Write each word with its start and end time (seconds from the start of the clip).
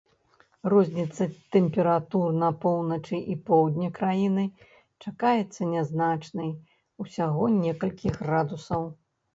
Розніца 0.73 1.27
тэмператур 1.55 2.25
на 2.45 2.49
поўначы 2.65 3.15
і 3.35 3.37
поўдні 3.51 3.91
краіны 4.01 4.49
чакаецца 5.03 5.61
нязначнай, 5.77 6.49
усяго 7.07 7.43
некалькі 7.63 8.07
градусаў. 8.23 8.93